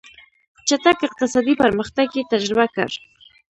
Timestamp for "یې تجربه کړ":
2.17-2.89